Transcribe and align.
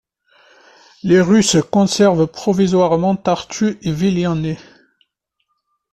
Les 1.03 1.21
Russes 1.21 1.57
conservent 1.69 2.25
provisoirement 2.25 3.15
Tartu 3.15 3.77
et 3.83 3.91
Viljandi. 3.91 4.57